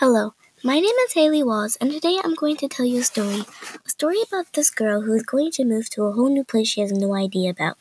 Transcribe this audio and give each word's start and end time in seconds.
Hello, 0.00 0.34
my 0.62 0.74
name 0.74 0.94
is 1.06 1.14
Haley 1.14 1.42
Walls, 1.42 1.74
and 1.80 1.90
today 1.90 2.20
I'm 2.22 2.36
going 2.36 2.56
to 2.58 2.68
tell 2.68 2.86
you 2.86 3.00
a 3.00 3.02
story. 3.02 3.42
A 3.84 3.88
story 3.90 4.18
about 4.24 4.52
this 4.52 4.70
girl 4.70 5.00
who 5.00 5.12
is 5.14 5.24
going 5.24 5.50
to 5.50 5.64
move 5.64 5.90
to 5.90 6.04
a 6.04 6.12
whole 6.12 6.28
new 6.28 6.44
place 6.44 6.68
she 6.68 6.82
has 6.82 6.92
no 6.92 7.16
idea 7.16 7.50
about. 7.50 7.76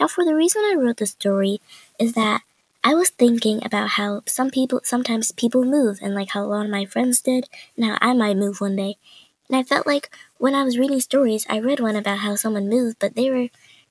Now, 0.00 0.08
for 0.08 0.24
the 0.24 0.34
reason 0.34 0.62
I 0.64 0.74
wrote 0.76 0.96
the 0.96 1.06
story 1.06 1.60
is 1.96 2.14
that 2.14 2.42
I 2.82 2.94
was 2.94 3.10
thinking 3.10 3.64
about 3.64 3.90
how 3.90 4.22
some 4.26 4.50
people, 4.50 4.80
sometimes 4.82 5.30
people 5.30 5.64
move, 5.64 6.00
and 6.02 6.12
like 6.12 6.30
how 6.30 6.42
a 6.42 6.50
lot 6.50 6.64
of 6.64 6.72
my 6.72 6.86
friends 6.86 7.20
did, 7.20 7.48
and 7.76 7.84
how 7.84 7.98
I 8.00 8.14
might 8.14 8.36
move 8.36 8.60
one 8.60 8.74
day. 8.74 8.96
And 9.48 9.56
I 9.56 9.62
felt 9.62 9.86
like 9.86 10.10
when 10.38 10.56
I 10.56 10.64
was 10.64 10.76
reading 10.76 10.98
stories, 10.98 11.46
I 11.48 11.60
read 11.60 11.78
one 11.78 11.94
about 11.94 12.18
how 12.18 12.34
someone 12.34 12.68
moved, 12.68 12.96
but 12.98 13.14
they 13.14 13.30
were, 13.30 13.46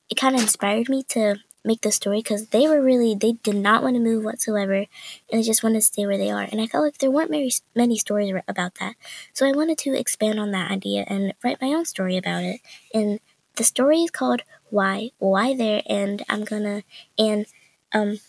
it 0.10 0.18
kind 0.18 0.36
of 0.36 0.42
inspired 0.42 0.90
me 0.90 1.04
to 1.04 1.38
make 1.64 1.82
the 1.82 1.92
story 1.92 2.20
because 2.20 2.48
they 2.48 2.68
were 2.68 2.82
really 2.82 3.16
they 3.16 3.34
did 3.34 3.56
not 3.56 3.84
want 3.84 3.96
to 3.96 4.00
move 4.02 4.24
whatsoever 4.24 4.76
and 4.76 4.88
they 5.32 5.44
just 5.44 5.64
wanted 5.64 5.76
to 5.80 5.82
stay 5.86 6.06
where 6.06 6.18
they 6.18 6.32
are 6.32 6.48
and 6.52 6.62
i 6.62 6.68
felt 6.68 6.84
like 6.84 6.98
there 7.00 7.12
weren't 7.12 7.30
very 7.30 7.52
many 7.76 7.98
stories 7.98 8.34
about 8.48 8.76
that. 8.76 8.96
So 9.34 9.48
i 9.48 9.52
wanted 9.52 9.78
to 9.80 9.98
expand 9.98 10.40
on 10.40 10.52
that 10.52 10.72
idea 10.72 11.06
and 11.08 11.34
write 11.44 11.62
my 11.62 11.70
own 11.70 11.86
story 11.86 12.18
about 12.18 12.44
it 12.44 12.62
and 12.94 13.20
the 13.56 13.64
story 13.64 14.04
is 14.04 14.12
called 14.12 14.42
why 14.70 15.12
why 15.18 15.54
there 15.56 15.82
and 15.88 16.24
i'm 16.30 16.44
gonna 16.46 16.84
and 17.18 17.46
um 17.94 18.20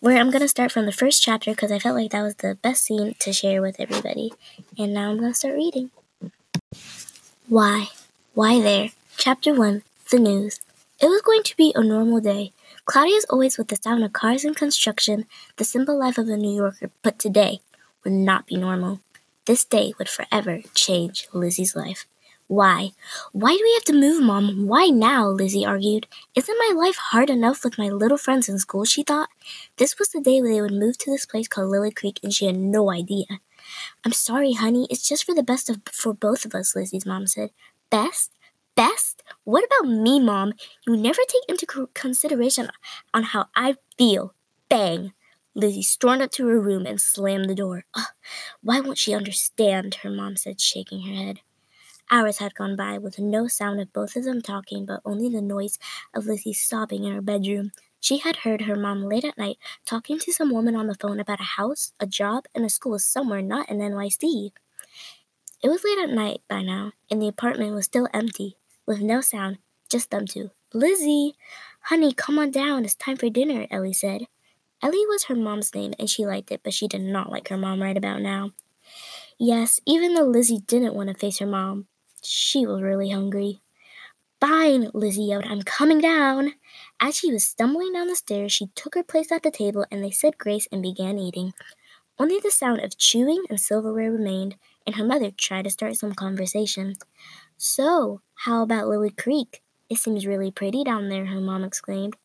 where 0.00 0.18
i'm 0.18 0.30
gonna 0.30 0.48
start 0.48 0.72
from 0.72 0.86
the 0.86 0.92
first 0.92 1.22
chapter 1.22 1.50
because 1.50 1.72
i 1.72 1.78
felt 1.78 1.96
like 1.96 2.10
that 2.12 2.22
was 2.22 2.36
the 2.36 2.56
best 2.62 2.84
scene 2.84 3.14
to 3.18 3.32
share 3.32 3.60
with 3.60 3.78
everybody 3.78 4.32
and 4.78 4.94
now 4.94 5.10
i'm 5.10 5.18
gonna 5.18 5.34
start 5.34 5.54
reading. 5.54 5.90
Why 7.48 7.88
why 8.34 8.60
there 8.60 8.90
chapter 9.16 9.52
1 9.52 9.82
the 10.10 10.18
news. 10.18 10.60
It 11.00 11.06
was 11.06 11.22
going 11.22 11.42
to 11.42 11.56
be 11.56 11.72
a 11.74 11.82
normal 11.82 12.20
day 12.20 12.52
Cloudy 12.84 13.14
as 13.16 13.24
always 13.26 13.58
with 13.58 13.68
the 13.68 13.76
sound 13.76 14.04
of 14.04 14.12
cars 14.12 14.44
and 14.44 14.56
construction, 14.56 15.26
the 15.56 15.64
simple 15.64 15.98
life 15.98 16.18
of 16.18 16.28
a 16.28 16.36
New 16.36 16.54
Yorker, 16.54 16.90
but 17.02 17.18
today 17.18 17.60
would 18.04 18.12
not 18.12 18.46
be 18.46 18.56
normal. 18.56 19.00
This 19.46 19.64
day 19.64 19.94
would 19.98 20.08
forever 20.08 20.60
change 20.74 21.28
Lizzie's 21.32 21.76
life. 21.76 22.06
Why? 22.50 22.90
Why 23.30 23.52
do 23.52 23.60
we 23.62 23.74
have 23.74 23.84
to 23.84 23.92
move, 23.92 24.22
Mom? 24.22 24.66
Why 24.66 24.86
now? 24.86 25.28
Lizzie 25.28 25.64
argued. 25.64 26.08
Isn't 26.34 26.58
my 26.58 26.74
life 26.76 26.96
hard 26.96 27.30
enough 27.30 27.62
with 27.62 27.78
my 27.78 27.88
little 27.88 28.18
friends 28.18 28.48
in 28.48 28.58
school? 28.58 28.84
She 28.84 29.04
thought. 29.04 29.28
This 29.76 29.98
was 30.00 30.08
the 30.08 30.20
day 30.20 30.40
they 30.40 30.60
would 30.60 30.72
move 30.72 30.98
to 30.98 31.10
this 31.12 31.26
place 31.26 31.46
called 31.46 31.70
Lily 31.70 31.92
Creek, 31.92 32.18
and 32.24 32.34
she 32.34 32.46
had 32.46 32.56
no 32.56 32.90
idea. 32.90 33.26
I'm 34.04 34.10
sorry, 34.10 34.54
honey. 34.54 34.88
It's 34.90 35.08
just 35.08 35.24
for 35.24 35.32
the 35.32 35.44
best 35.44 35.70
of 35.70 35.80
for 35.92 36.12
both 36.12 36.44
of 36.44 36.56
us, 36.56 36.74
Lizzie's 36.74 37.06
mom 37.06 37.28
said. 37.28 37.50
Best? 37.88 38.32
Best? 38.80 39.22
What 39.44 39.62
about 39.62 39.90
me, 39.90 40.18
Mom? 40.18 40.54
You 40.86 40.96
never 40.96 41.20
take 41.28 41.44
into 41.50 41.86
consideration 41.92 42.70
on 43.12 43.24
how 43.24 43.48
I 43.54 43.74
feel. 43.98 44.32
Bang! 44.70 45.12
Lizzie 45.54 45.82
stormed 45.82 46.22
up 46.22 46.30
to 46.32 46.46
her 46.46 46.58
room 46.58 46.86
and 46.86 46.98
slammed 46.98 47.50
the 47.50 47.54
door. 47.54 47.84
Why 48.62 48.80
won't 48.80 48.96
she 48.96 49.12
understand? 49.12 49.96
Her 49.96 50.08
mom 50.08 50.36
said, 50.36 50.62
shaking 50.62 51.02
her 51.02 51.12
head. 51.12 51.40
Hours 52.10 52.38
had 52.38 52.54
gone 52.54 52.74
by 52.74 52.96
with 52.96 53.18
no 53.18 53.48
sound 53.48 53.80
of 53.80 53.92
both 53.92 54.16
of 54.16 54.24
them 54.24 54.40
talking, 54.40 54.86
but 54.86 55.02
only 55.04 55.28
the 55.28 55.42
noise 55.42 55.78
of 56.14 56.24
Lizzie 56.24 56.54
sobbing 56.54 57.04
in 57.04 57.12
her 57.12 57.20
bedroom. 57.20 57.72
She 58.00 58.16
had 58.16 58.36
heard 58.36 58.62
her 58.62 58.76
mom 58.76 59.04
late 59.04 59.26
at 59.26 59.36
night 59.36 59.58
talking 59.84 60.18
to 60.20 60.32
some 60.32 60.50
woman 60.50 60.74
on 60.74 60.86
the 60.86 60.94
phone 60.94 61.20
about 61.20 61.40
a 61.40 61.54
house, 61.58 61.92
a 62.00 62.06
job, 62.06 62.46
and 62.54 62.64
a 62.64 62.70
school 62.70 62.98
somewhere 62.98 63.42
not 63.42 63.68
in 63.68 63.76
NYC. 63.76 64.52
It 65.62 65.68
was 65.68 65.84
late 65.84 65.98
at 65.98 66.08
night 66.08 66.40
by 66.48 66.62
now, 66.62 66.92
and 67.10 67.20
the 67.20 67.28
apartment 67.28 67.74
was 67.74 67.84
still 67.84 68.08
empty 68.14 68.56
with 68.90 69.00
no 69.00 69.20
sound, 69.20 69.58
just 69.88 70.10
them 70.10 70.26
two. 70.26 70.50
Lizzie! 70.74 71.36
Honey, 71.82 72.12
come 72.12 72.40
on 72.40 72.50
down. 72.50 72.84
It's 72.84 72.96
time 72.96 73.16
for 73.16 73.30
dinner, 73.30 73.68
Ellie 73.70 73.92
said. 73.92 74.22
Ellie 74.82 75.06
was 75.06 75.24
her 75.24 75.36
mom's 75.36 75.72
name, 75.72 75.94
and 75.96 76.10
she 76.10 76.26
liked 76.26 76.50
it, 76.50 76.62
but 76.64 76.74
she 76.74 76.88
did 76.88 77.00
not 77.02 77.30
like 77.30 77.48
her 77.48 77.56
mom 77.56 77.80
right 77.80 77.96
about 77.96 78.20
now. 78.20 78.50
Yes, 79.38 79.78
even 79.86 80.14
though 80.14 80.24
Lizzie 80.24 80.58
didn't 80.66 80.96
want 80.96 81.08
to 81.08 81.14
face 81.14 81.38
her 81.38 81.46
mom, 81.46 81.86
she 82.20 82.66
was 82.66 82.82
really 82.82 83.10
hungry. 83.10 83.60
Fine, 84.40 84.90
Lizzie 84.92 85.22
yelled, 85.22 85.44
I'm 85.46 85.62
coming 85.62 86.00
down. 86.00 86.54
As 86.98 87.16
she 87.16 87.32
was 87.32 87.44
stumbling 87.44 87.92
down 87.92 88.08
the 88.08 88.16
stairs, 88.16 88.50
she 88.50 88.66
took 88.74 88.96
her 88.96 89.04
place 89.04 89.30
at 89.30 89.44
the 89.44 89.52
table 89.52 89.86
and 89.90 90.02
they 90.02 90.10
said 90.10 90.36
grace 90.36 90.66
and 90.72 90.82
began 90.82 91.16
eating. 91.16 91.52
Only 92.18 92.40
the 92.40 92.50
sound 92.50 92.80
of 92.80 92.98
chewing 92.98 93.44
and 93.48 93.60
silverware 93.60 94.10
remained, 94.10 94.56
and 94.86 94.96
her 94.96 95.04
mother 95.04 95.30
tried 95.30 95.64
to 95.64 95.70
start 95.70 95.96
some 95.96 96.14
conversation. 96.14 96.96
So, 97.56 98.22
how 98.34 98.62
about 98.62 98.88
Lily 98.88 99.10
Creek? 99.10 99.62
It 99.88 99.98
seems 99.98 100.26
really 100.26 100.50
pretty 100.50 100.84
down 100.84 101.08
there, 101.08 101.26
her 101.26 101.40
mom 101.40 101.64
exclaimed. 101.64 102.16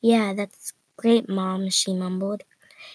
Yeah, 0.00 0.34
that's 0.34 0.72
great, 0.96 1.28
Mom, 1.28 1.70
she 1.70 1.94
mumbled. 1.94 2.42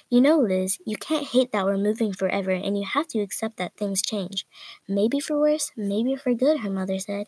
You 0.10 0.22
know, 0.22 0.40
Liz, 0.40 0.78
you 0.86 0.98
can't 0.98 1.28
hate 1.28 1.52
that 1.52 1.66
we're 1.66 1.78
moving 1.78 2.14
forever, 2.14 2.52
and 2.52 2.78
you 2.78 2.86
have 2.86 3.08
to 3.10 3.20
accept 3.20 3.58
that 3.58 3.76
things 3.76 4.02
change. 4.02 4.46
Maybe 4.88 5.20
for 5.20 5.40
worse, 5.40 5.72
maybe 5.76 6.16
for 6.16 6.34
good, 6.34 6.60
her 6.60 6.70
mother 6.70 7.00
said. 7.00 7.28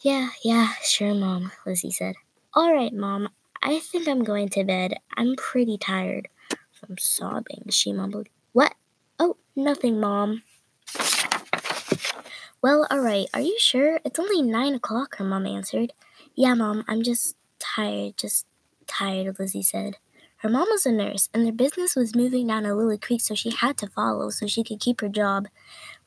Yeah, 0.00 0.30
yeah, 0.44 0.72
sure, 0.82 1.14
Mom, 1.14 1.52
Lizzie 1.66 1.90
said. 1.90 2.16
All 2.54 2.72
right, 2.72 2.92
Mom, 2.92 3.28
I 3.62 3.80
think 3.80 4.08
I'm 4.08 4.24
going 4.24 4.48
to 4.50 4.64
bed. 4.64 4.94
I'm 5.16 5.34
pretty 5.36 5.76
tired. 5.76 6.28
From 6.72 6.96
sobbing, 6.98 7.64
she 7.70 7.92
mumbled. 7.92 8.28
What? 8.52 8.74
Oh, 9.18 9.36
nothing, 9.56 9.98
Mom. 10.00 10.42
Well, 12.60 12.86
alright, 12.90 13.28
are 13.32 13.40
you 13.40 13.56
sure? 13.60 14.00
It's 14.04 14.18
only 14.18 14.42
nine 14.42 14.74
o'clock, 14.74 15.16
her 15.16 15.24
mom 15.24 15.46
answered. 15.46 15.92
Yeah, 16.34 16.54
Mom, 16.54 16.84
I'm 16.88 17.02
just 17.02 17.36
tired, 17.58 18.16
just 18.16 18.46
tired, 18.86 19.38
Lizzie 19.38 19.62
said. 19.62 19.96
Her 20.38 20.48
mom 20.48 20.68
was 20.70 20.86
a 20.86 20.92
nurse, 20.92 21.28
and 21.32 21.44
their 21.44 21.52
business 21.52 21.96
was 21.96 22.14
moving 22.14 22.46
down 22.46 22.62
to 22.64 22.74
Lily 22.74 22.98
Creek, 22.98 23.20
so 23.20 23.34
she 23.34 23.50
had 23.50 23.76
to 23.78 23.88
follow 23.88 24.30
so 24.30 24.46
she 24.46 24.62
could 24.62 24.80
keep 24.80 25.00
her 25.00 25.08
job. 25.08 25.48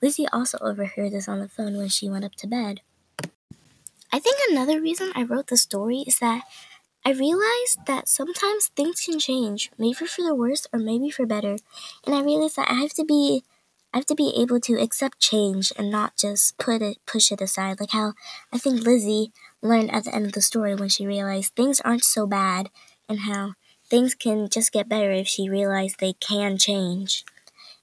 Lizzie 0.02 0.28
also 0.31 0.58
overheard 0.62 1.12
this 1.12 1.28
on 1.28 1.40
the 1.40 1.50
phone 1.50 1.78
when 1.78 1.90
she 1.90 2.09
went 2.09 2.25
up 2.25 2.36
to 2.36 2.48
bed. 2.48 2.81
I 4.12 4.19
think 4.19 4.38
another 4.50 4.81
reason 4.81 5.12
I 5.16 5.24
wrote 5.24 5.48
the 5.48 5.58
story 5.58 6.03
is 6.08 6.19
that 6.19 6.44
I 7.06 7.12
realized 7.12 7.86
that 7.88 8.08
sometimes 8.08 8.68
things 8.68 9.02
can 9.02 9.19
change, 9.19 9.72
maybe 9.78 10.06
for 10.06 10.22
the 10.22 10.36
worse 10.36 10.68
or 10.72 10.80
maybe 10.80 11.09
for 11.09 11.25
better. 11.25 11.58
And 12.06 12.13
I 12.13 12.22
realized 12.22 12.58
that 12.58 12.69
I 12.69 12.75
have 12.75 12.94
to 12.94 13.03
be 13.06 13.44
I 13.94 13.97
have 13.97 14.06
to 14.07 14.16
be 14.16 14.34
able 14.38 14.59
to 14.62 14.79
accept 14.79 15.19
change 15.19 15.74
and 15.78 15.90
not 15.91 16.16
just 16.18 16.57
put 16.57 16.81
it 16.81 16.97
push 17.06 17.31
it 17.31 17.41
aside. 17.41 17.79
Like 17.79 17.91
how 17.91 18.13
I 18.53 18.57
think 18.57 18.81
Lizzie 18.85 19.31
learned 19.62 19.91
at 19.91 20.06
the 20.06 20.16
end 20.16 20.25
of 20.28 20.31
the 20.34 20.41
story 20.41 20.75
when 20.75 20.90
she 20.90 21.06
realized 21.06 21.53
things 21.56 21.81
aren't 21.81 22.03
so 22.06 22.25
bad 22.25 22.69
and 23.09 23.22
how 23.22 23.53
things 23.90 24.16
can 24.16 24.50
just 24.50 24.72
get 24.72 24.88
better 24.90 25.12
if 25.12 25.28
she 25.28 25.50
realized 25.50 26.00
they 26.00 26.13
can 26.13 26.57
change. 26.57 27.25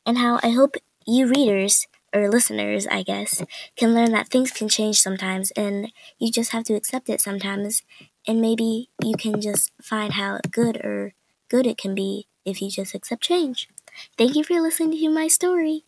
And 0.07 0.19
how 0.19 0.41
I 0.43 0.51
hope 0.51 0.77
you 1.07 1.27
readers 1.27 1.87
or 2.15 2.29
listeners, 2.31 2.87
I 2.87 3.03
guess, 3.03 3.43
can 3.77 3.95
learn 3.95 4.13
that 4.13 4.29
things 4.29 4.51
can 4.51 4.69
change 4.69 5.01
sometimes 5.01 5.51
and 5.53 5.93
you 6.19 6.33
just 6.33 6.53
have 6.53 6.65
to 6.65 6.75
accept 6.75 7.09
it 7.11 7.21
sometimes 7.21 7.83
and 8.27 8.41
maybe 8.41 8.89
you 9.03 9.15
can 9.17 9.41
just 9.41 9.73
find 9.83 10.15
how 10.15 10.39
good 10.51 10.77
or 10.79 11.13
good 11.49 11.67
it 11.67 11.79
can 11.79 11.95
be 11.95 12.27
if 12.45 12.63
you 12.63 12.71
just 12.71 12.95
accept 12.95 13.23
change. 13.23 13.69
Thank 14.17 14.37
you 14.37 14.45
for 14.45 14.61
listening 14.61 14.99
to 14.99 15.09
my 15.11 15.29
story. 15.29 15.85